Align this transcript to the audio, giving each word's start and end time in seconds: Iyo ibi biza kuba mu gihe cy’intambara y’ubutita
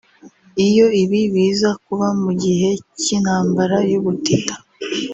Iyo 0.67 0.85
ibi 1.01 1.21
biza 1.33 1.69
kuba 1.85 2.07
mu 2.21 2.31
gihe 2.43 2.69
cy’intambara 2.99 3.77
y’ubutita 3.91 4.55